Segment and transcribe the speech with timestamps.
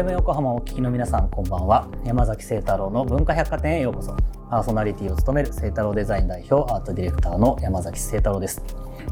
[0.00, 1.86] FM 横浜をお聞きの皆さんこんばんは。
[2.06, 4.16] 山崎清太郎の文化百貨店へようこそ。
[4.48, 8.64] パーソナリティを務める清太郎デザイン代表アートディレクターの山崎清太郎です、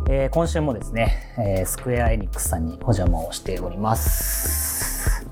[0.08, 5.28] えー、今週もですね、えー、スクエアエニックスさんにお邪魔をしております。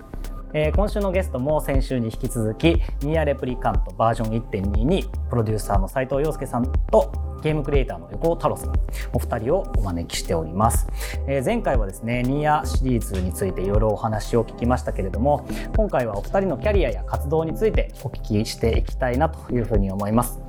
[0.52, 7.10] えー、今週のゲストも先週に引き続きニアレプリカントバージョン1.2にプロデューサーの斉藤洋介さんと
[7.46, 8.72] ゲームクリエイターの横尾太郎さん
[9.12, 10.88] お二人をお招きしております、
[11.28, 15.46] えー、前回はですねニーアシリーズについていろいろお話を聞きましたけれども
[15.76, 20.40] 今回はお二人のキャリアや活動についてお聞きしていきたいなというふうに思います、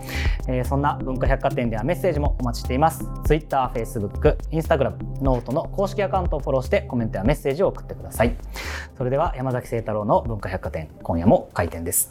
[0.48, 3.08] えー、そんな文化百貨店ではメッセージもお待ちしています。
[3.26, 8.36] Twitter、Facebook、Instagram、 note の公式アカウントをフォローしてコメントやメッセージを送ってください。
[8.98, 12.10] それでは山崎晴太郎の文化百貨店今夜も開店です。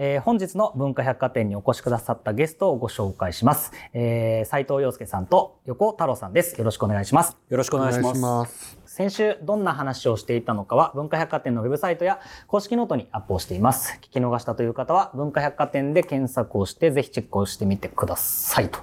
[0.00, 3.72] えー、本日の文化百貨店にお越しくださったゲストをご紹介します。
[3.92, 6.56] えー、齊藤陽介さんとヨコオタロウさんです。
[6.56, 7.36] よろしくお願いします。
[7.48, 8.78] よろしくお願いします。
[8.86, 13.98] 先週どんな話をしていたのかは文化百貨店のウェブサイトや公式ノートにアップをしています。
[14.00, 18.68] 聞き逃したという方は文化百貨店で検索をしてぜひチェックをしてみてください。
[18.68, 18.78] と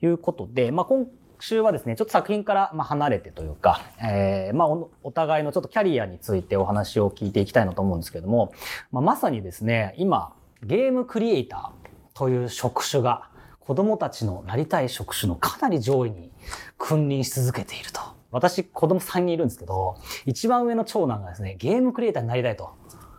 [0.00, 1.06] いうことで、まあ、今
[1.38, 8.52] 週はですね、ちょっと作品からま離れてというか、えー、まあお、お互いのちょっとキャリアについてお話を聞いていきたいなと思うんですけども、
[8.90, 13.28] まあ、まさにですね、今、ゲームクリエイターという職種が
[13.60, 16.30] 子供たちのなりたい職種のかなり上位に
[16.78, 18.00] 君臨し続けていると。
[18.30, 22.70] 私、子供3人いるんですけど、一番上の長男がですね、ゲームクリエイターになりたいと。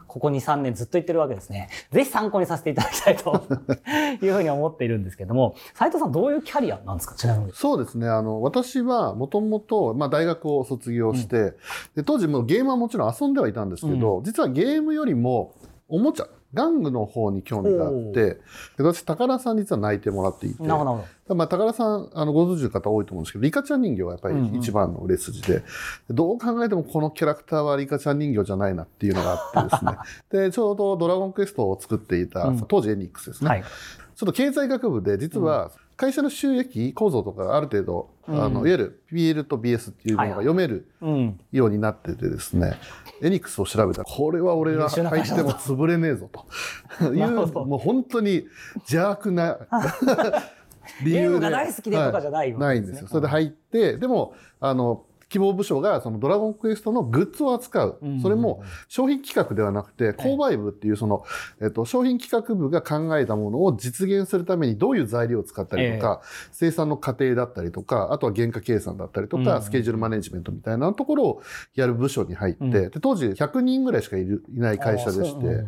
[0.07, 1.69] ここ2、3年ずっと言ってるわけですね。
[1.91, 3.43] ぜひ参考にさせていただきたいと
[4.25, 7.15] いうふうに思っているんですけども、斉藤さんどういうキャリアなんですか？
[7.15, 7.51] ちなみに。
[7.53, 8.07] そうですね。
[8.07, 11.53] あの、私はもともと、まあ大学を卒業して、うん、
[11.97, 15.55] で当時もゲームはもちろん遊んではいたんですけど、うん、実はゲームよりも
[15.89, 18.39] おもちゃ、玩具の方に興味があって、
[18.77, 21.35] 私、宝さん実は泣いてもらっていて、なるほど。
[21.35, 25.63] まあ、宝さん、あの、ご存知の方多いと思うんですけど、リカちゃん人形がやっぱり一番の売れ筋で、うん
[26.09, 29.91] うん、どう考えてもこのキャラクターはリカちゃん人形じゃないなっていうのがあってですね。
[30.47, 33.49] で、ちょうどドラゴンクエストを作っていた、うん、当時エニックスですね。
[33.49, 40.87] はい、ちょっと経済学部で、実は、会社の収益構造とかある程度、うん、あのいわゆる PL と BS っていうのが読める
[41.51, 42.77] ようになっててですね、
[43.23, 44.03] エニックスを調べた。
[44.03, 46.45] ら、これは俺が入っても潰れねえぞと。
[47.13, 49.57] いう、もう本当に邪悪な
[51.03, 51.49] 理由で。
[51.49, 52.53] 大好きでとかじゃない、ね。
[52.53, 53.07] はい、ないんですよ。
[53.07, 57.99] それで入って、でも、あの、希望部署がそのドラゴンクエストのグッズを扱う。
[58.21, 61.23] それも商品企画ではなくて、購買部っていうその、
[61.61, 66.21] えっと、商品企画部が考えたものを実現するためにどういう材料を使ったりとか、
[66.51, 71.41] 生産の過程だったりとか、あとは原価計算だったりとか、スケジュールマネジメントみたいなところを
[71.75, 75.65] やる部署に入って、で当時100人ぐらいしかいるいない会社でして、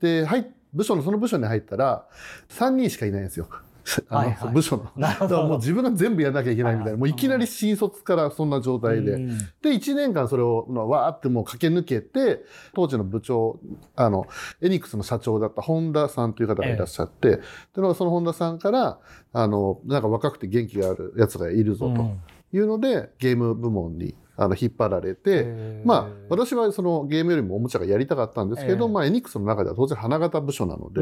[0.00, 2.06] で、はい、部署の、その部署に入ったら、
[2.50, 3.48] 3人しかいないんですよ。
[4.08, 4.90] あの、はいはい、部署の。
[4.96, 5.46] なるほど。
[5.46, 9.12] もう自分が全部やらなきゃいけないみたいな、もういきなり新卒からそんな状態で。
[9.12, 12.44] うん、で、1年間それを、わーってもう駆け抜けて、
[12.74, 13.58] 当時の部長、
[13.96, 14.26] あの、
[14.60, 18.98] エニックスの社長だった本田さんという方がいらっしゃって、ええ、で、その本田さんから、
[19.32, 22.10] あの、なんか若くて元気があるやつがいるぞと
[22.56, 31.00] いうので、うん、ゲーム部門にあの引っ張られて、まあ私はそのゲームよりもおもちゃがやりたかったんですけど、まあエニックスの中では当然花形部署なので、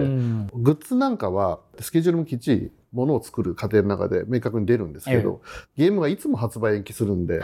[0.54, 5.42] グッズなんかはスケジュールもきっちりものを作る過程の中で明確に出るんですけど、
[5.76, 7.42] ゲームがいつも発売延期するんで、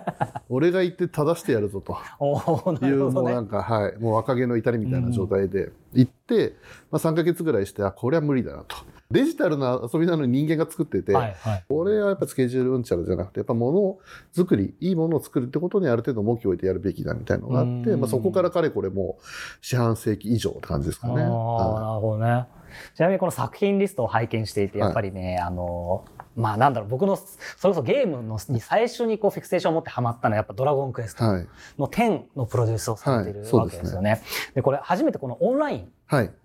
[0.50, 1.96] 俺が行って正してやるぞと。
[2.84, 6.54] いう、もうなんか、はい、もう若気の至りみたいな状態で行って、
[6.90, 8.76] まあ3ヶ月ぐらいして、あ、これは無理だなと。
[9.10, 13.98] デジタルな遊びなのに人間が作ってて、はいはい、俺はやっぱスケジュールうんちゃらじゃなくて、やっぱもの
[14.34, 19.24] づくり、いいものを作るってことにある程度重きを置いてやるべきだみたいなのがあって、まあ、そこからかれこれもう
[19.60, 21.14] 四半世紀以上って感じですかね。
[21.14, 22.46] なるほどね。
[22.94, 26.04] ちなみにこの作品リストを拝見していて、やっぱりね、はい、あの、
[26.36, 27.26] まあなんだろう、僕の、そ
[27.64, 34.10] れこそゲームのに最初にこうフィクセーションを持ってハマったのはやっぱドラゴンクエストの10のプロデュースをされているわけですよね。
[34.10, 34.26] はい、で、
[34.56, 35.92] ね、これ初めてこのオンライン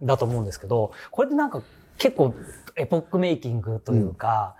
[0.01, 1.61] だと思うんですけど、これってなんか
[1.97, 2.33] 結構
[2.75, 4.55] エポックメイキングというか、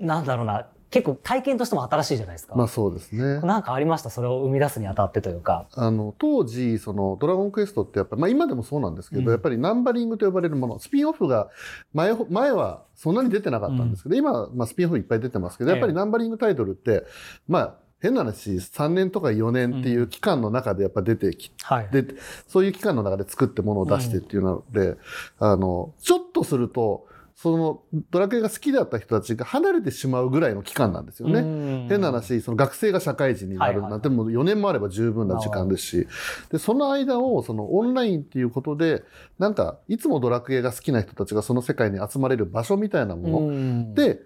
[0.00, 2.54] うん、なんだろうな、結構体験としても新しいじゃないですか。
[2.54, 3.40] まあそうですね。
[3.40, 4.10] なんかありました？
[4.10, 5.66] それを生み出すにあたってというか。
[5.74, 11.50] あの、当時、その、ドラゴンクエストってやっぱり、まあ今でもそうなんですけど、うん、やっぱりナンバリングと呼ばれるもの、スピンオフが
[11.92, 17.04] 前、前はそんなに出てなかったんですけど、うん、今、まあスピンオフいっぱい出てますけど、やっぱりナンバリングタイトルって、
[17.48, 17.74] まあ、
[18.04, 22.04] 変な話、3年とか4年っていう期間の中でやっぱ出てき、うんはい、で、
[22.46, 24.98] そういう期間の中で作ってものを出してっていうので、うん、
[25.38, 31.88] あの、ちょっとすると、そのドラクエが好きだった人たちが離れてしまうぐらいの期間なんですよね。
[31.88, 36.06] 変な話、その学生が社会人になるなんても4年もあれば十分な時間ですし、
[36.52, 39.02] で、その間をそのオンラインっていうことで、
[39.38, 43.94] なんか、いつもドラクエが好きな人たちがその世界に集まれる場所みたいなもの。
[43.94, 44.20] で、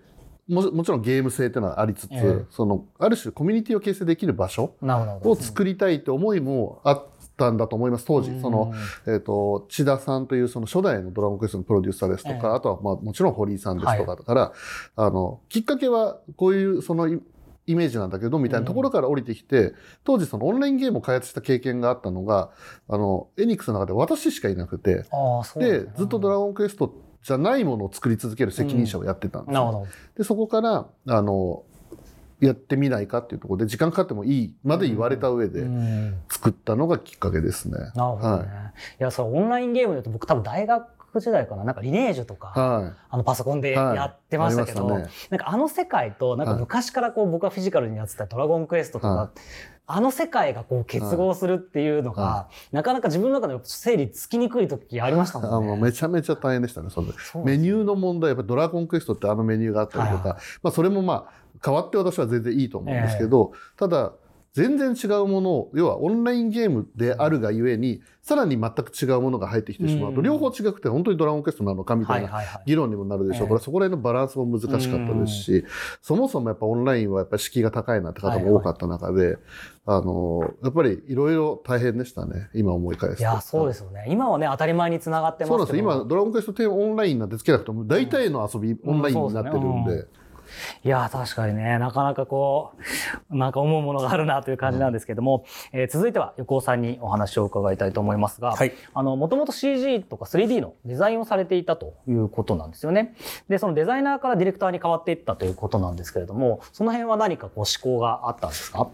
[0.49, 7.06] ももちろんゲーム性っていうのはありつつ、えー、その、ある種コミュニティを形成できる場所を作りたいって思いもあっ
[7.37, 8.41] たんだと思います、当時。
[8.41, 8.73] その、
[9.06, 14.53] えっ、ー、と、千田さんというその初代のドラゴンクエストのプロデューサーですとか、えー、あとはまあもちろん堀井さんですとかだから、はい、
[14.97, 17.09] あの、きっかけはこういうその、
[17.69, 22.51] イメージなんだけど、みたいなところから降りてきて、当時そのオンラインゲームを開発した経験があったのが、
[22.89, 25.05] あの、エニックスの中で私しかいなくて、
[25.56, 26.91] で、ずっとドラゴンクエスト
[27.29, 29.87] じゃないものを作り続ける責任者をやってたんですよ、
[30.17, 31.63] で、そこから、あの、
[32.41, 35.67] やってみないかっていうところで、時間かかってもいいまで言われた上で
[36.31, 37.79] 作ったのがきっかけですね。
[37.79, 38.29] なるほどね。
[38.29, 38.47] はい、
[39.01, 49.39] いや、そのオンラインゲームでと僕多分大学時代かななんかリネージュとか、はい、あのパソコンでやってましたけど、はいね、なんかあの世界となんか昔からこう僕はフィジカルにやってた「ドラゴンクエスト」とか、はい、
[49.90, 55.73] あの世界がこう結合するっていうのが、はい、なかなか自分の中で整理つきにくい時ありましたもんね。
[55.73, 57.06] あのめちゃめちゃ大変でしたね、それ。
[57.43, 61.32] メニューの問題、やっぱドラゴンクエストってあのメニューがあったりとか、はいはい、まあそれもまあ
[61.64, 64.12] 変わって私は全然いいと思うんですけど、えー、ただ、
[64.53, 72.31] 全然違うものを、要はオンラインゲームであるがゆえに、さらに全く違うものが入ってきてしまうと、両方違くて本当にドラゴンクエストなのかみたいな
[72.67, 75.65] 議論にもなるでしょうから、そこら辺のバランスも難しかったですし、
[76.03, 79.39] そもそもやっぱオンラインはやっぱり敷居が高いなって方も多かった中で、
[79.87, 82.51] あの、やっぱりいろいろ大変でしたね。
[82.55, 83.23] 今思い返すと。
[83.23, 84.06] いや、そうですよね。
[84.09, 90.06] 今はね、当たり前につながってますそうなんです今、ドラゴンクエスト10オンラインなんてつけなくても、大体の遊び、オンラインになってるんで。
[90.84, 92.72] いや確かにねなかなかこ
[93.31, 103.14] うなんか思うものがあるなという感じなんですけども、うん、えー、続いては横尾さんにお話を伺いたいと思いますが、はい、あのもともと CG とか 3D のデザインをされていたということなんですよね。
[103.49, 108.88] でそのデザイナーからディレクターに変わっていったということなんですけれどもその辺は何かこう思考があったんですか？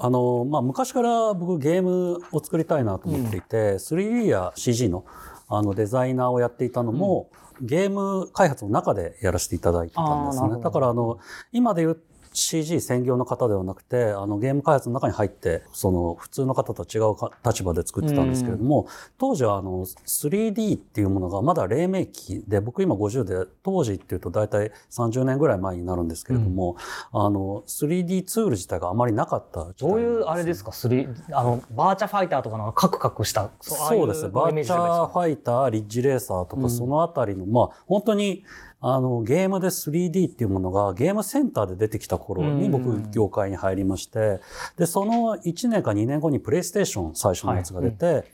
[0.00, 5.04] あの、まあ、昔から僕ゲームを作りたいなと思っていて、うん、3D や CG の
[5.50, 10.60] あのデザイナーをやっていたのも、うん、ゲーム開発の中でやらせていただいてたんですね。
[10.62, 11.18] だからあの、
[11.52, 12.00] 今で言う
[12.32, 17.14] CG 専業の方ではなくて、あのゲーム開発の中に入って、その普通の方と違う
[17.44, 18.86] 立場で作ってたんですけれども、
[19.18, 26.76] 当時はあの 3D っていうものがまだ黎明期で、僕今50で、当時っていうと大体30年ぐらい前になるんですけれども、
[27.12, 34.24] うん、あの 3D ツール自体があまりなかったどういうあれですか？3, あのバーチャファイターとかのカクカクしたそうです。
[34.24, 38.44] ねバーチャファイターリッジレーサーとかそのあたりの、うん、まあ本当に
[38.80, 44.40] あの、ゲームで 3D っていうものがゲームセンターで出てきた頃に僕、業界に入りまして、
[44.76, 48.24] で、その1年か2年後にプレイステーション最初のやつが出て、はい、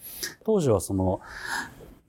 [0.44, 1.20] 当時はその、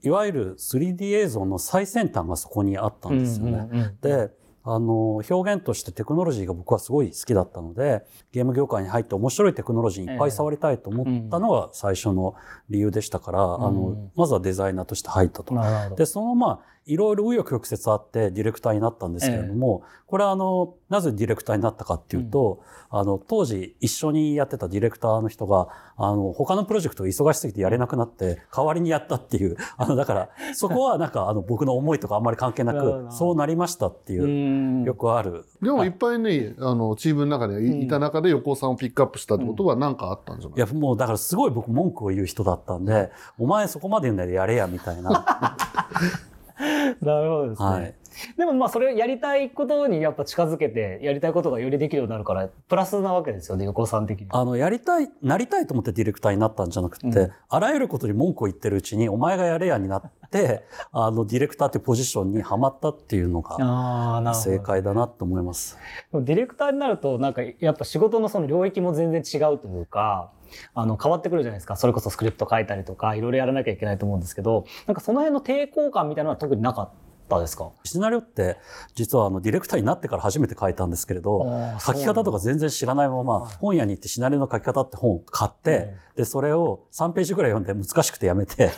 [0.02, 3.94] いわゆる 3D 映像の最先端がそこにあったんですよね。
[4.02, 4.30] で、
[4.68, 12.34] あの、表現としてテクノロジーが僕はすごい好きだったので、ゲーム業界に入って面白いテクノロジーいっぱい触りたいと思ったのが最初の
[12.68, 15.54] 理由でしたから、あの、まずはデザイナーとして入ったと。
[15.96, 22.62] で、そのまあ、いろいろ紆余曲折あってディレクターになったんですけれども、ええ、これはあの、なぜディレクターになったかっていうと、
[22.92, 35.44] うん、あの、当時一緒にやってたディレクターの人が、あの、他のプロジェクト忙しすぎてやれなくなって、代わりにやったっていう、 あの、だから、そこはなんかあの、僕の思いとかあんまり関係なく、そうなりましたっていう、よくある。
[35.60, 35.88] でもい。
[35.88, 45.56] っぱいね、あの、チームの中にいた中で横尾さんをピックアップしたってことは何かあったんじゃない、うん、いや、もうだからすごい僕文句を言う人だったんで、お前そこまで言うんだよやれや、みたいな。
[46.58, 47.68] なるほどですね。
[47.68, 47.94] はい
[48.36, 54.26] でもまあそれをやりたいことにやっぱ近づけてやりたいことがよりできるようになるからプラスなわけですよね横尾さん的に。
[54.30, 65.78] あのやりたいなりたいと思ってディレクターになったんじゃなくて、うん、あらゆることに文句を言ってるうちにお前がやれやになって あのディレクターってポジションにはまったっていうのが正解だなと思います。
[66.12, 70.30] ディレクターになるとなんかやっぱ仕事のその領域も全然違うというか。
[70.74, 77.05] あの変わってくるじゃないですかそれこそスクリプト書いたりとかいろいろやらなきゃいけないと思うんですけどなんかその辺の抵抗感みたいなのは特になかった？
[77.40, 77.70] ですか？
[77.84, 78.56] シナリオって
[78.94, 81.44] 実はあのディレクターになってから初めて書いたんですけれど
[81.80, 88.70] 書き方とか全然知らないまま本屋に行ってシナリオの書き方って本を買って、でそれを3ページぐらい読んで難しくてやめて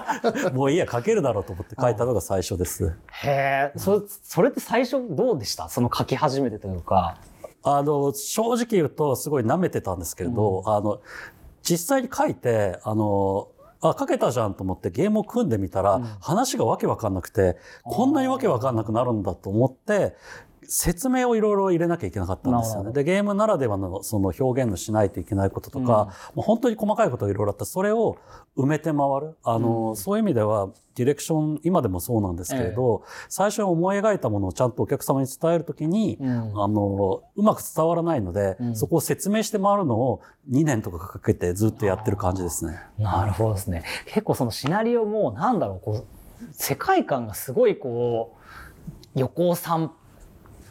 [0.54, 2.96] もういいや書けるだろうと思って書いたのが最初です。
[3.24, 5.68] へえそそれって最初どうでした？
[5.68, 7.18] その書き始めてというか。
[7.62, 11.00] あの正直言うとすごい舐めてたんですけれど、うん、あの
[11.62, 13.48] 実際に書いてあの
[13.82, 20.14] あ、書けたじゃんと思ってゲームを組んでみたら、話がわけわかんなくて、こんなにわけわかんなくなるんだと思って、
[20.64, 22.92] 説明をいろいろ入れなきゃいけなかったんですよね。
[22.92, 26.06] で、ゲームならではのその表現のしないといけないこととか、うん、も
[26.38, 28.18] う本当に細かいことがいろいろあったそれを
[28.56, 29.36] 埋めて回る。
[29.42, 42.78] あの、うん、そういう意味では、ディレクション、今でもそうなんですけれど、ええ、最初に思い描いたものをちゃんとお客様に伝えるときに、うん、あの、うまく伝わらないので、そこを説明して回るのを2年とかかけてずっとやってる感じですね。
[42.98, 43.84] なるほどですね。
[44.06, 46.04] 結構そのシナリオも、なんだろう、こう、
[46.52, 49.92] 世界観がすごいこう、横尾さん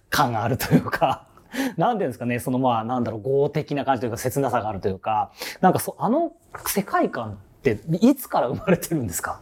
[0.10, 1.26] 感があるというか、
[1.78, 6.32] なんていうんですかね、そのまあ、なんだろう、豪的な感じというか、切なさがあるというか、なんかそ、あの
[6.68, 9.40] 世界観っていつから生まれてるんですか？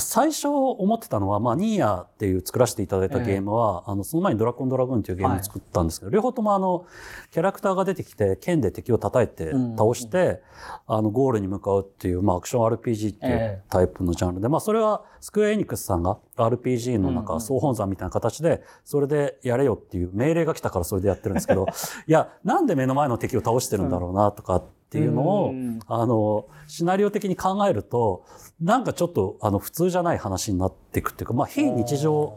[0.00, 6.86] 最初思ってたのは、まあ、ニーヤっていう作らせていただいたゲームは、えー、あの、その前にドラゴンドラグーンっていうゲームを作ったんですけど、はい、両方ともあの、
[7.30, 10.42] キャラクターが出てきて、剣で敵を叩いて倒して、
[10.88, 21.66] うん、あの、ゴールに向かうっていう、まあ、アクション RPG っていうタイプのジャンルで、えー、まあ、それはスクエアエニックスさんが RPG のなんか総本山みたいな形で、それでやれよっていう命令が来たからそれでやってるんですけど、
[22.06, 25.54] いや、なんで目の前の敵を倒してるんだろうなとかっていうのを、
[25.86, 28.24] あの、シナリオ的に考えると、
[28.60, 32.36] なんかちょっと、あの、普通じゃない話になっていくっていうか、まあ、非日常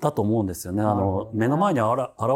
[0.00, 0.82] だと思うんですよね。
[0.82, 1.88] あの、目の前に現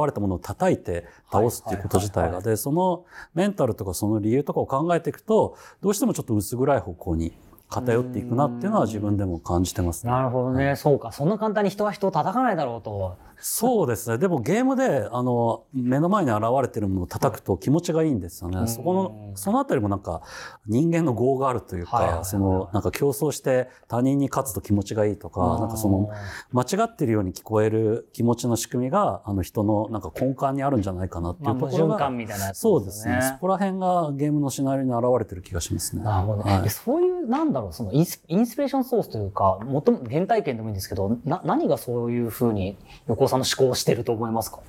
[0.06, 2.40] れたものを叩いて倒すっていうこと自体が。
[2.40, 7.32] で、そのメンタルとかその理由とかを考えていくと、どうしてもちょっと薄暗い方向に
[7.68, 11.10] 偏っていくなっていうのは自分でも感じてます、ね、なるほどね、はい、そうか。
[11.10, 13.16] そんな簡単に人は人を叩かないだろうと。
[13.44, 14.18] そうですね。
[14.18, 18.68] でもゲームで、あの、目の前に現れてるものを叩くと気持ちがいいんですよね。
[18.68, 20.22] そこの、そのあたりもなんか
[20.68, 26.08] 人間の業があるというか、その、なんか競争して他人に勝つと気持ちがいいとか、なんかその、
[26.52, 31.98] 間違ってるように聞こえる気持ちの仕組みが、あの人のなんか根幹にあるんじゃないかなっていうところが。
[31.98, 33.20] まあ、みたいなね、そうですね。
[33.22, 36.04] そこら辺がゲームのシナリオに現れてる気がしますね。
[36.04, 36.42] なるほど。
[36.42, 44.60] はい、そういう、なんだろう、そのインスインスピレーションソースというか、もとも原体験でもいいんですけど、な、何がそういうふうに横尾さんの思考をしてるとと思いますか？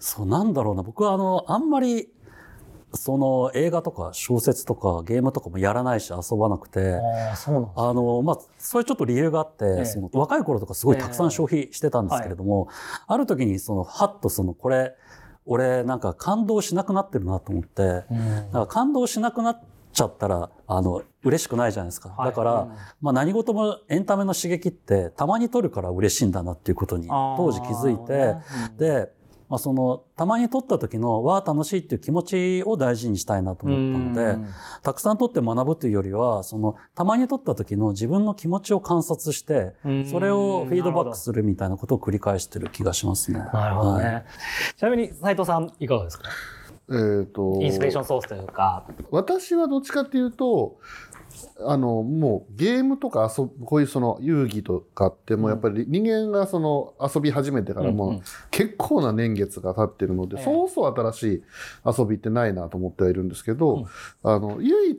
[0.00, 0.82] そう、なんだろうな。
[0.82, 2.08] 僕はあの、あんまり、
[2.94, 14.94] その映画とか小説とかゲームとかもやらないし遊ばなくて、あの、まあ、そういうちょっと理由があって、えその若い頃とかすごいたくさん消費してたんですけれども、えはい、ある時にその、はっとその、これ、
[15.44, 18.04] 俺なんか感動しなくなってるなと思って、
[18.52, 19.60] うん、感動しなくなっ
[19.92, 22.10] ちゃったら、あの、嬉しくないじゃないですか。
[22.10, 22.68] はい、だから、うん、
[23.00, 28.36] まあ何事もエンタメの刺激ってたまに取るから嬉しいんだなっていうことに当時気づいて、
[28.78, 29.12] で、
[29.48, 34.46] まあ、その、たまに撮った時の、わあ、楽しいっていう気持ちを大事にしたいなと思ったので、
[34.82, 39.72] たくさん撮って学ぶというよりは、その、たまに撮った時の自分の気持ちを観察して、
[40.10, 43.38] それをフィードバックするみたいなことを繰り返してる気がしますね。
[43.38, 44.04] なるほどね。
[44.04, 44.24] はい、
[44.76, 46.28] ちなみに、斉藤さん、いかがですか？
[46.90, 47.58] えっ、ー、と。
[47.60, 48.86] インスピレーションソースというか。
[49.10, 50.78] 私はどっちかっていうと、
[51.60, 61.42] あの、もうゲームとか遊ぶ、こういうその遊戯とかってもやっぱり人間がその遊び始めてからも結構な年月が経ってるので、そうそう新しい
[61.98, 63.86] 遊びってないなと思ってはいるんですけど、
[64.22, 64.98] あの、唯一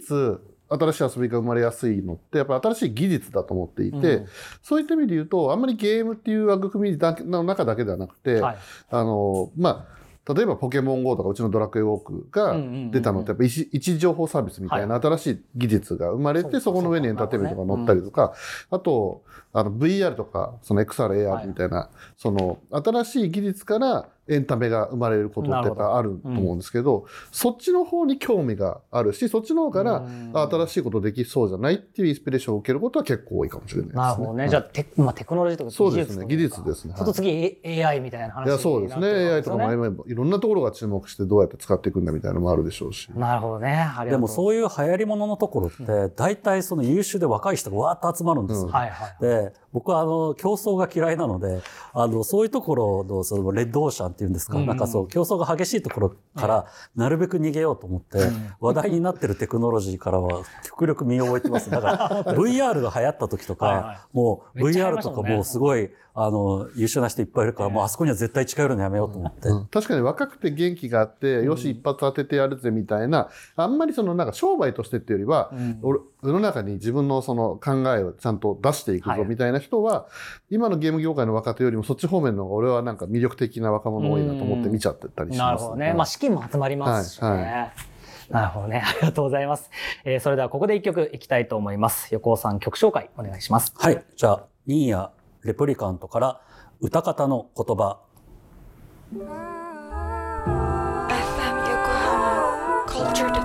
[0.69, 4.27] 新しい遊びが生まれやすいのって、やっぱ新しい技術だと思っていて、うん、
[4.61, 8.57] そういった意味で言うと、あんまりゲームっていう枠組みの中だけではなくて、はい、
[8.89, 9.98] あの、まあ、
[10.33, 12.55] 例えばポケモン GO とかうちのドラクエウォークが
[12.91, 18.33] 出たのってやっぱ位置情報サービスみたいな新しい技術が生まれて、そこの上にエンターテイメントが載ったりとか、
[18.69, 30.05] あと、あの VR とか、その XR、AR みたいな、その新しい技術からエンタメが生まれることってやっぱあると思うんですけど、うん、そっちの方に興味があるし、そっちの方から
[30.49, 34.01] 新しいことできそうじゃないっていうインスピレーションを受けることは結構多いかもしれないですね。
[34.03, 34.49] なるほどね。
[34.49, 36.25] じゃあテ,、まあ、テクノロジーとかそうですね。
[36.27, 36.93] 技術ですね。
[36.95, 39.07] ちょっと次 AI みたいな話いや、そうですね。
[39.07, 43.09] AI とかもいろんなところが注目してどうやって使っていくんだみたいなのもあるでしょうし。
[43.15, 43.87] なるほどね。
[44.09, 48.67] でもそういう流行り物のところって、大体その優秀で若い人がわーっと集まるんですよ。
[48.67, 49.17] うん、はいはい。
[49.21, 51.61] で、僕はあの、競争が嫌いなので、
[51.93, 58.19] あの、そういうところの、その、レッドオーシャンっていうんですか、うん、なんかそう、競争が激しいところから、なるべく逃げようと思って、
[58.59, 61.69] 話題になってるテクノロジーからは、極力身を置いてます。
[61.69, 65.89] だから、 VR が流行った時とか、はいはい、もう、VR とかもうすごい、
[66.21, 69.47] あの、優秀な人いっぱいいるから、もうあそこには絶対近寄るのやめようと思って。
[69.47, 80.07] うん、確かに若くて元気があって、よし、一発当ててやるぜみたいな、あんまりそのなんか商売としてっていうよりは、俺、世の中に自分のその考えをちゃんと出していくぞみたいな人は、
[80.49, 85.93] 今のゲーム業界の若手よりもそっち方面の方が俺はなんか魅力的な若者多いなと思って見ちゃってたりします、なるほどね。
[85.93, 87.27] まあ資金も集まりますしね。
[87.27, 87.71] はいはい
[88.29, 88.83] なるほどね。
[88.85, 89.71] ありがとうございます。
[90.05, 92.13] えー、それではここで一曲いきたいと思います。
[92.13, 93.73] 横尾さん曲紹介お願いします。
[93.75, 94.05] はい。
[94.15, 95.11] じゃあ、ニーヤ
[95.43, 96.41] レプリカントから
[96.79, 98.01] 歌方の言葉。
[102.99, 103.38] FM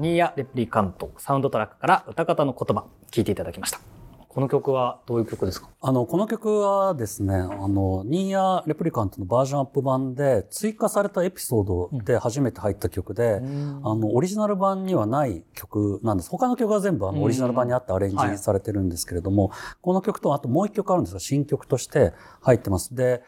[0.00, 3.80] ニーヤレプリカントサウンドトラックから歌方の言葉聞いていただきました。
[4.28, 5.68] この曲はどういう曲ですか？
[5.80, 16.30] あの、この曲はですね、あの、ニーヤレプリカントのバージョンアップ版で追加されたエピソードで初めて入った曲で、うん、あの、オリジナル版にはない曲なんです。
[16.30, 22.94] 他の曲は全部あの、オリジナル版にあってアレンジされてるんですけれども、はい、この曲とあともう一曲あるんですが、新曲として入ってます。
[22.94, 23.22] で、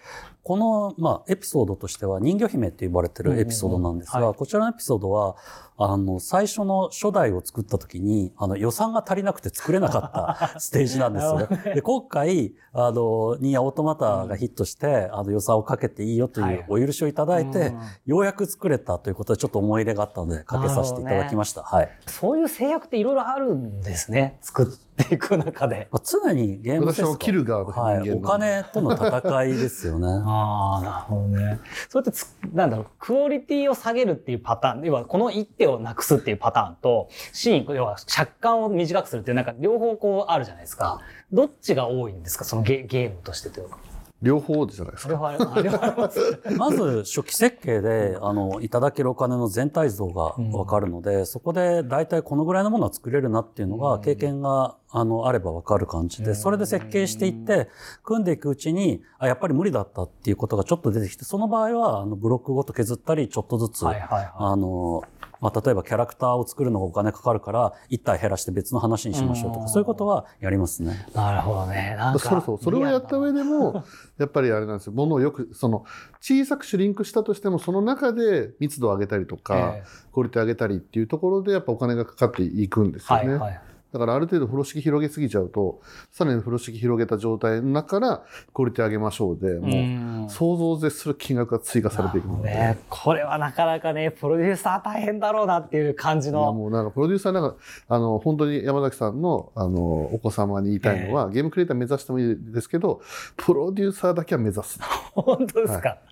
[0.45, 5.37] この、まあ、エピソードとしては人魚姫って呼ばれてるエピソードなんですが、こちらのエピソードは、
[5.77, 11.75] あの、最初の初代を作った時に、あの、予算が足りなくて作れなかった ステージなんですよね。
[11.75, 17.75] で、今回、あの、ニーヤオートマタがヒットして、あの、予算をかけていいよというお許しをいただいて、
[18.07, 21.63] ようやく作れたということで、ちょっと思い入れがあったので、かけさせていただきました。
[21.63, 21.91] はい。
[22.07, 24.39] そういう制約っていろいろあるんですね。
[24.41, 24.67] 作っ
[25.07, 25.89] ていく中で。
[25.91, 28.11] まあ、常にゲーム私を切る側はい。
[28.11, 30.07] お金との戦いですよね。
[30.25, 31.61] ああ、なるほどね。
[31.89, 32.21] そうやって
[32.53, 41.01] なんだろう、クオリティを下げるっていうパターン、要はこの一手をなくすっていうパターンと、シーン、要は尺間を短くするっていう、なんか両方こうあるじゃないですか。
[41.33, 42.45] どっちが多いんですか？
[42.45, 43.79] そのゲゲームとしてというか。
[44.23, 45.19] 両方じゃないですか。
[46.57, 57.69] まず初期設計で、あの、いただけるお金の全体像がわかるので、うん、そこで大体このぐらいのものは作れるなっていうのが、経験が、あの、あればわかる感じで、それで設計していって、
[58.05, 65.03] 組んでいくうちに、あ、やっぱり無理だったっていうことがちょっと出てきて、その場合は、あの、ブロックごと削ったり、ちょっとずつ、はいはいはい、あの、
[65.43, 71.05] まあ、例えばキャラクターを作るのがお金かかるから、一体減らして別の話にしましょうとか、そういうことはやりますね。
[71.15, 71.97] なるほどね。
[71.99, 72.21] なんか。
[72.21, 72.59] そうそう。
[72.63, 73.85] それをやった上でも、
[74.19, 74.93] やっぱりあれなんですよ。
[74.93, 75.85] ものをよく、その、
[76.21, 83.29] 小さくシュリンクしたとしても、その中で密度を上げたりとか、えー、クオリティ上げたりっていうところで、やっぱお金がかかっていくんですよね。
[83.31, 83.61] はいはい
[83.93, 85.81] だからある程度風呂敷広げすぎちゃうと、
[86.11, 88.23] さらに風呂敷広げた状態の中から
[88.55, 92.49] クオリティ上げましょうで、もう想像を絶する金額が追加されていくので。
[92.49, 96.41] ね、これはなかなかね、プロデューサー大変だろうなっていう感じの。
[96.41, 97.57] いやもうなんかプロデューサーなんか、
[97.89, 99.81] あの、本当に山崎さんの、あの、
[100.15, 103.03] お子様に言いたいのは、えー、ゲームクリエイター目指してもいいですけど、
[103.37, 104.81] プロデューサーだけは目指す。
[105.13, 106.12] 本当ですか、はい。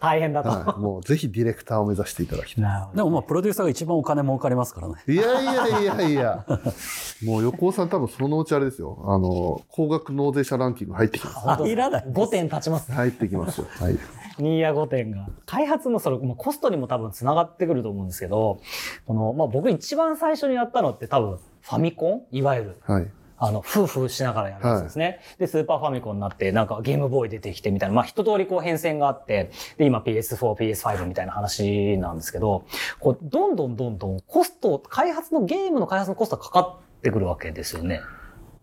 [0.00, 2.96] 大変だと、はい、もうぜひディレクターを目指していただきたい。
[2.96, 4.94] でもまあ、プロデューサーが一番お金儲かりますからね。
[5.08, 6.44] いやいやいやいや。
[7.24, 9.02] もう横尾さん多分そのうちあれですよ。
[9.06, 11.68] あの、高額納税者ランキング入ってきます。
[11.68, 12.04] いらない。
[12.06, 12.92] 5点立ちます。
[12.92, 13.66] 入ってきますよ。
[13.80, 13.98] はい。
[14.38, 15.28] ニーヤ5点が。
[15.46, 18.60] 開発のそれ、コストにも多分繋がってくると思うんですけど、
[19.06, 22.36] この、まあ僕一番最初にやったのって多分ファミコン？
[22.36, 22.76] いわゆる。
[22.82, 23.08] はい。
[23.44, 25.18] あの、夫婦しながらやるやつですね、はい。
[25.40, 32.64] で、スーパーファミコンになって、なんかゲームボーイ出てきてみたいな、まあ一通りこう変遷があって、で、今 PS4、PS5 みたいな話なんですけど、
[33.00, 38.00] こう、どんどんどんどんコスト、開発のゲームの開発のコストがかかってくるわけですよね。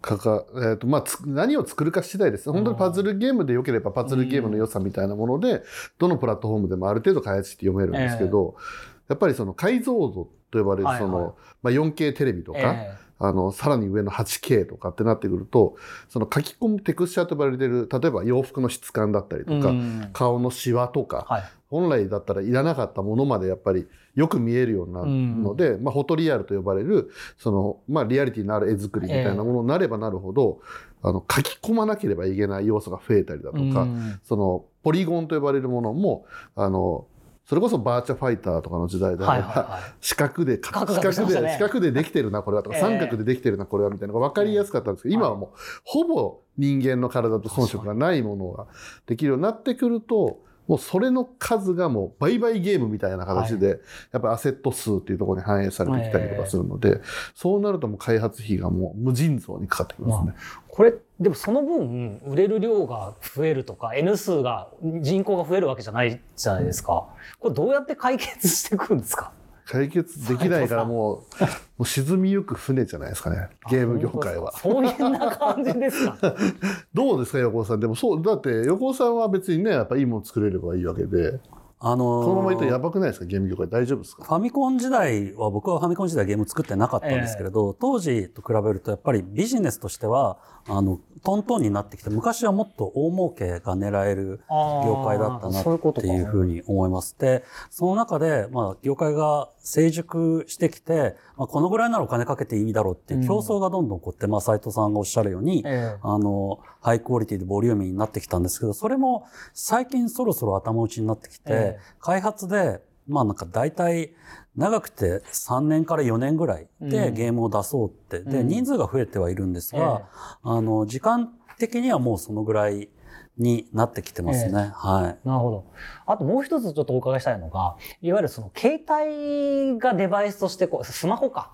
[0.02, 2.50] かか、えっ、ー、と、まあ、何を作るか次第です。
[2.50, 5.62] 本当にパズルゲームで良ければパズルゲームの良さみたいなもので、
[5.98, 8.64] どのプラットフォームでもある程度開発して読めるんですけど、えー、
[9.10, 15.76] やっぱりその解像度と呼ばれるその、はいはい、まあ、4K テレビとか、えーあの、さらに上の 8K とかってなってくると、
[16.08, 19.74] その書き込むテクスチャーと呼ばれてる、例えば洋服の質感だったりとか、
[20.14, 30.62] 顔のシワとか、はい、本来だったらいらなかったものまでやっぱりよく見えるようになるので、まあ、フォトリアルと呼ばれる、その、まあ、リアリティのある絵作りみたいなものになればなるほど、
[31.04, 33.88] えー、あの、書き込まなければいけない要素が増えたりだとか、
[34.24, 37.06] その、ポリゴンと呼ばれるものも、あの、
[37.50, 48.68] それこそバーチャファイターとかの時代であれば、四角で、四角で、四角でできてるな、これはとか、三角でできてるな、これはみたいなのが分かりやすかったんですけど、今はもう、ほぼ人間の体と遜色がないものが
[49.08, 53.80] できるようになってくると、もうそれの数がもう売買ゲームみたいな形で、
[54.12, 57.02] やっぱアセット数っていうところに反映されてきたりとかするので、
[57.34, 60.36] そうなるともう開発費がもう無尽蔵にかかってきますね。
[60.68, 67.08] これ、でもその分、売れる量が増えるとか、N 数が、人口が増えるわけじゃないじゃないですか。
[67.40, 69.32] これどうやって解決していくんですか？
[69.70, 71.48] 解決できないからもう、も
[71.80, 73.50] う沈みゆく船じゃないですかね。
[73.70, 74.52] ゲーム業界は。
[74.58, 76.18] そういうな感じですか？
[76.94, 77.80] どうですか、横尾さん。
[77.80, 81.40] でもそう、だって横尾さんは別にね、やっぱいいもの作れればいいわけで。
[81.82, 83.26] あのー、このままいったらやばくないですか？
[83.26, 84.24] ゲーム業界大丈夫ですか？
[84.26, 97.16] ファミコン時代は僕はファミコン時代ゲーム作ってなかったんですけれど、えー、当時と比べるとやっぱりビジネスとしてはあのトントンになってきて昔はもっと大儲けが狙える業界だったなっていうふうに思います。
[97.20, 114.14] でその中で、まあ、業界が成熟してきて、まあ、このぐらいならお金かけていいだろうっていう競争がどんどん起こって、うん、まあ斉藤さんがおっしゃるように、えー、あのハイクオリティでボリューミーになってきたんですけどそれも最近そろそろ頭打ちになってきて、えー、開発でまあなんか大体
[114.56, 120.04] 長くて3年から4年ぐらいでゲームを出そうって、うん、で、人数が増えてはいるんですが、
[120.44, 122.90] あの、時間的にはもうそのぐらい
[123.38, 124.52] になってきてますね。
[124.52, 125.28] えー、はい。
[125.28, 125.66] なるほど。
[126.06, 131.52] あともう一つちょっとお伺いしたいのが、いわゆるその携帯がデバイスとしてこう、スマホか。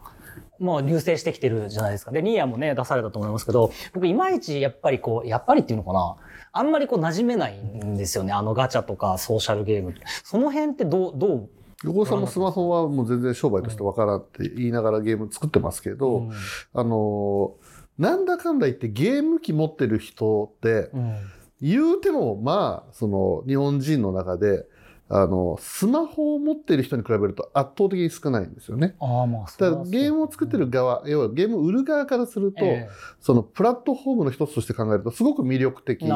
[0.58, 2.12] もう流星してきてるじゃないですか。
[2.12, 6.16] で、ニーヤもね、出されたと思いますけど、僕いまいちやっぱりこう、やっぱりっていうのかな。
[6.58, 8.32] あんまりこう馴染めないんですよね。
[8.32, 9.94] あのガチャとかソーシャルゲーム。
[10.24, 11.50] その辺ってどう、どう？
[11.84, 16.32] 横尾さんもスマホはもう全然商売としてわからんって言いながらゲーム作ってますけど、うん、
[16.74, 17.56] あの、
[17.98, 21.16] なんだかんだ言ってゲーム機持ってる人って、うん、
[21.62, 24.66] 言うてもまあ、その日本人の中で、
[25.08, 28.96] あの、スマホを持ってる人に比べると圧倒的に少ないんですよね。
[29.00, 36.10] ああ、まあそう、ね、ゲームを作ってる側、要はゲームを売る側からすると、えー、そのプラットフォームの一つとして考えるとすごく魅力的で、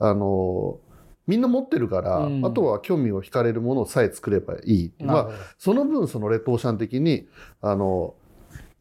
[0.00, 0.78] あの、
[1.26, 4.92] みんな持ってるから、うん、あとは興味を惹かれるものさえ作ればいい。
[4.98, 7.28] まあ、その分そのレトーシャン的に、
[7.62, 8.14] あの、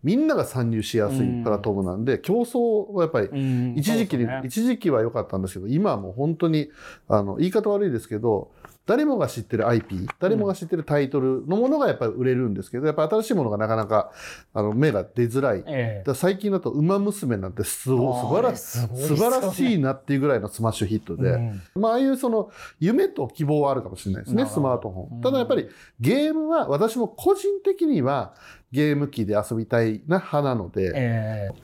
[0.03, 6.69] みんなが参入しやすいプラットフォームなんで、うん、競争はやっぱり、一時期に、ね、一時期は良かったんですけど、今はもう本当に、
[7.07, 8.51] あの、言い方悪いですけど、
[8.85, 14.11] 誰もが知ってる IP、誰もが知ってるタイトルのものがやっぱり売れるんですけど、やっぱ新しいものがなかなか、
[14.53, 15.63] あの、目が出づらい。
[15.65, 22.49] ええ、最近だと、ウマ娘なんてすご素晴ら素晴らしいなっていうぐらいのスマッシュヒットで、うん、まあ、ああいうその、
[22.81, 25.21] 夢と希望はあるかもしれないですね、スマートフォン。
[25.21, 25.69] ただやっぱり、
[26.01, 28.33] ゲームは、私も個人的には、
[28.73, 31.55] ゲーム機で遊びたいな派なので、えー、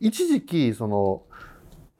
[0.00, 1.22] 一時期、その、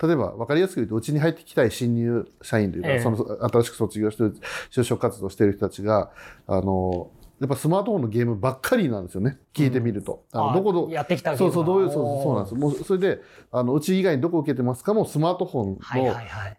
[0.03, 4.37] 例えば分かりやすく言うと、うちに入ってきたい新入社員というか、えー、その新しく卒業してる、
[4.73, 6.11] 就職活動している人たちが、
[6.49, 9.39] あの、やっぱスマートフォンのゲームばっかりなんですよね。
[9.53, 10.25] 聞いてみると。
[10.33, 12.55] うん、あのどこど、やってきたそうそう、どういう、そうそうなんです。
[12.55, 13.21] もう、それで、
[13.53, 15.79] あの、うち以外にどこ受けてますかもスマートフォンの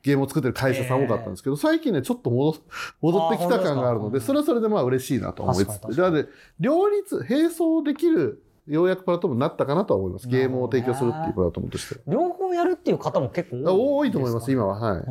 [0.04, 2.58] ゲームを作ってる会社さん多かったんですけど、最近ね、ちょっと戻、
[3.02, 5.96] 戻ってきた感があるので、それはそれでまあ嬉しいなと思いつつ。
[5.96, 6.28] で、
[6.60, 10.28] 両立、並走できるようやくプラットフォームになったかなとは思います。
[10.28, 12.02] ゲームを提供するっていうプラットフォームとして。
[12.06, 14.78] 両方やるっていう方も結構多い、ね、多いと思います、今は。
[14.78, 15.06] はい。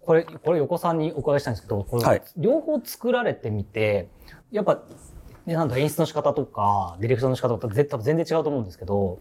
[0.00, 4.08] これ、これ横さんにお伺いしたいんですけど、これ、はい、両方作られてみて、
[4.50, 4.82] やっぱ、
[5.44, 9.18] ね、なんだ、演出の仕方とか、ディレクションの仕方とか、多分全然違うと思うんですけど。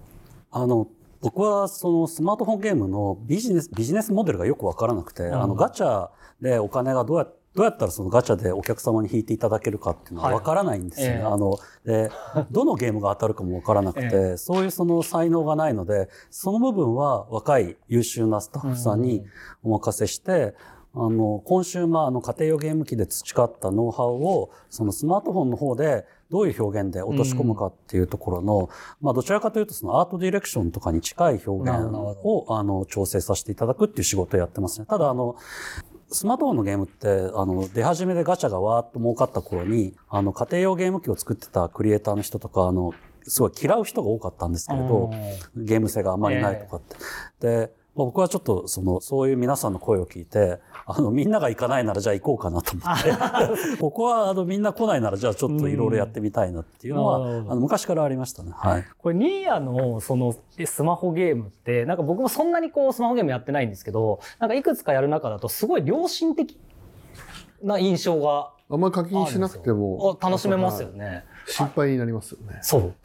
[0.51, 0.87] あの、
[1.21, 6.09] 僕はそのスマートフォンゲームのビジネス、ビジネスモデルがよくわからなくて、うん、あのガチャ
[6.41, 11.23] でお金がどうやってどうやったらそのガチャでお客様に引いていただけるかっていうのは分からないんですよね。
[11.23, 12.11] はい、あの、で、
[12.51, 19.23] どのゲームが当たるかも分からなくて、えー、そういうその才能がないので、その部分は若い優秀なスタッフさんに
[19.63, 20.53] お任せして、
[20.95, 28.69] あの、コンシューマーの家庭用ゲーム機で培ったノウハウを、そのスマートフォンの方でどういう表現で落とし込むかっていうところの、
[29.01, 31.79] まあどちらかというとそのアートディレクションとかに近い表現
[32.23, 34.85] を、あの、調整させていただくっていう仕事をやってますね。
[34.85, 35.35] ただあの、
[36.09, 45.11] スマートフォンのゲームって、あの、出始めでガチャがわーっと儲かった頃に、あの、家庭用ゲーム機を作ってたクリエイターの人とか、あの、すごい嫌う人が多かったんですけれど、
[45.55, 46.95] ゲーム性があんまりないとかって。
[47.41, 57.19] えー、で、僕はちょっと、その、そういう皆さんの声を聞いて、あの、みんなが行かないならじゃあ行こうかなと思って、 ここは、あの、みんな来ないならじゃあちょっといろいろやってみたいなっていうのは、あ
[57.55, 58.51] の、昔からありましたね。
[58.53, 58.85] はい。
[58.99, 66.55] これ、ニーヤの、その、スマホゲームって、なんか僕もそんなにこう、スマホゲームやってないんですけど、なんかいくつかやる中だと、すごい良心的
[67.63, 70.17] な印象があんまり課金しなくても。
[70.21, 71.23] 楽しめますよね。
[71.47, 72.59] 心配になりますよね。
[72.61, 72.95] そう。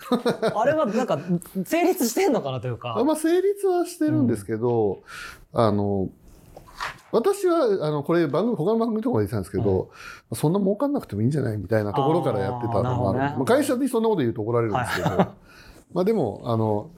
[0.54, 1.18] あれはなんか、
[1.64, 3.02] 成立してんのかなというか。
[3.04, 5.02] まあ、成立はしてるんですけど、
[5.52, 6.08] うん、あの、
[7.12, 9.90] 私は、あの、これ番組、他の番組とかで言ってたんですけど、
[10.30, 13.22] うん、そんな儲かんなくてもいいんじゃないみたいなところからやってたのもある。
[13.22, 15.28] あね、まあ、会社でそんなこと言うと怒られるんですけど、はい、
[15.92, 16.90] まあでも、あの、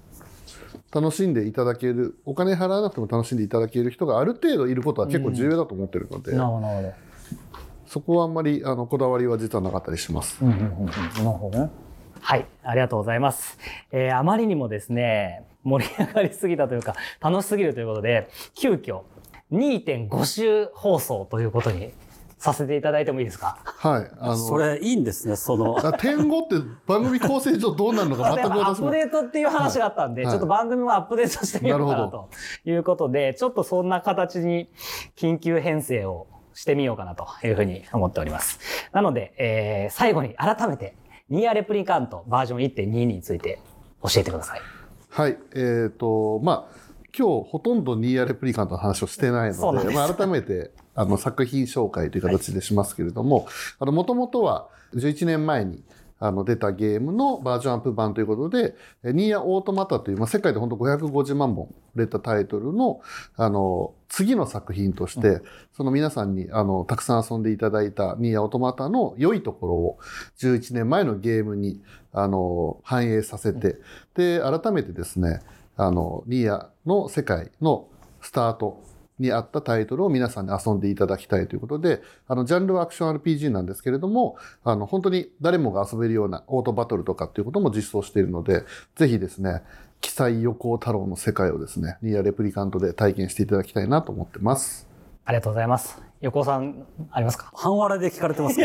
[0.93, 6.93] 楽しんでいただける、お金払わなくても楽しんでいただける人がある程度いることは結構重要だと思ってるので、うん、なるほど。
[7.87, 10.39] そこはあんまりあのこだわりは実はなかったりします。
[10.43, 11.71] うんうんうん、なるほどね。
[12.21, 13.59] はい、ありがとうございます。
[13.91, 19.03] えー、あまりにもですね、盛り上がりすぎたというか、楽しすぎるということで、急遽
[19.53, 21.93] 2.5週放送ということに
[22.39, 23.59] させていただいてもいいですか？
[23.65, 24.11] はい。
[24.19, 25.81] あの、それいいんですね、その。
[25.99, 32.31] 点5って番組構成上どうなるのか全くアップデートっていう話があったんで、はい、ちょっと番組もアップデートしてみようかなと
[32.65, 34.71] いうことで、ちょっとそんな形に
[35.15, 38.59] 緊急編成をしてみようかなというふうに思っております。
[38.93, 40.97] なので、えー、最後に改めて、
[41.31, 43.61] ニアレプリカントバージョン1.2について
[44.03, 44.61] 教えてください。
[45.09, 45.39] はい。
[45.55, 46.82] えっ、ー、と、まあ、
[47.17, 53.47] 今日ほとんどニーアレプリカントの話をしてないので、まあ、改めてあの作品紹介という形でしますけれども、
[53.81, 55.83] もともとは11年前に
[56.25, 63.01] あの、出たゲームのバージョンアップ版ということで、ニーアオートマタという、まあ、世界で本当550万本売れたタイトルの、
[63.37, 65.43] あの、次の作品として、うん、
[65.77, 69.99] その皆さんに、あの、たくさん遊んでいただいたニーアオートマタの良いところを
[70.39, 73.79] 11年前のゲームに、あの、反映させて、
[74.15, 75.41] で、改めてですね、
[75.77, 77.89] あの、ニアの世界の
[78.21, 78.83] スタート
[79.19, 88.65] に合ったタイトルを皆さんに遊んでいただきたいということで、あの、ジャンルはアクション RPG なんですけれども、あの、本当に誰もが遊べるようなオートバトルとかっていうことも実装しているので、
[88.97, 89.63] ぜひですね、
[90.01, 94.89] 記載横太郎の世界をですね、ニアレプリカントで体験していただきたいなと思ってます。
[95.25, 96.12] ありがとうございます。
[96.23, 97.51] 横尾さん、ありますか？
[97.53, 98.65] 半割れで聞かれてますか？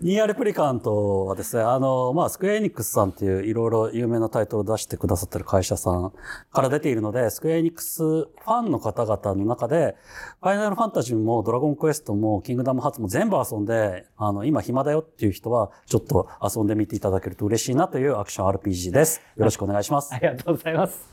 [0.00, 6.12] ニーアレプリカントはですね、あの、まあ、スクエアエニックスさんっていういろいろ有名なタイトルを出してくださってる会社さん
[6.52, 9.96] から出ているので、スクエアエニックスファンの方々の中で、
[10.40, 19.20] ファイナルファンタジーもドラゴンクエストもキングダムハーツも全部遊んで、あの、今暇だよっていう人は、ちょっと遊んでみていただけると嬉しいなというアクション RPG です。
[19.36, 20.14] よろしくお願いします。
[20.14, 21.10] ありがとうございます。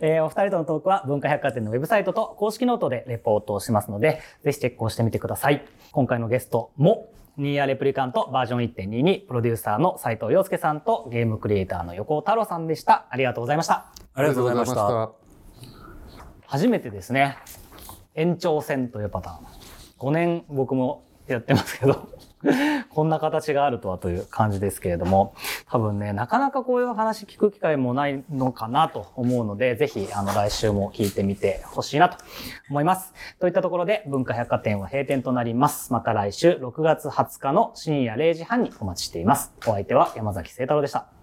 [0.00, 5.64] えー、お二人とのトークは文化百貨店のウェブサイトと公式ノートでレポートをしますので、ぜひチェックをしてみてください。
[5.92, 13.06] 今回のゲストも、ニーヤレプリカントバージョン1.2にプロデューサーの斉藤洋介さんとゲームクリエイターの横尾太郎さんでした。
[13.10, 13.92] ありがとうございました。
[14.14, 15.10] ありがとうございました。
[16.46, 17.36] 初めてですね、
[18.14, 19.46] 延長戦というパターン。
[19.98, 22.08] 5年僕もやってますけど
[22.90, 25.34] こんな形があるとはという感じですけれども、
[25.68, 32.18] 多分ね、なかなかこういう話聞く機会もないのかなと思うので、ぜひ、あの、来週も聞いてみてほしいなと
[32.70, 33.12] 思います。
[33.40, 35.92] といったところで、文化百貨店は閉店となります。
[35.92, 39.52] また来週6月20日の深夜0時半にお待ちしています。
[39.66, 41.17] お相手は山崎聖太郎でした。